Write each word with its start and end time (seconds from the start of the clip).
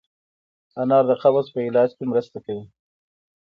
انار 0.81 1.03
د 1.09 1.11
قبض 1.21 1.45
په 1.53 1.59
علاج 1.67 1.89
کې 1.97 2.03
مرسته 2.11 2.37
کوي. 2.45 2.65